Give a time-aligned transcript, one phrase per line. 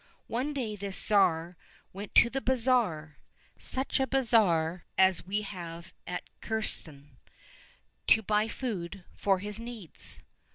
[0.25, 1.57] One day this Tsar
[1.93, 3.19] went to the bazaar
[3.59, 7.19] (such a bazaar as we have at Kherson)
[8.07, 10.19] to buy food for his needs.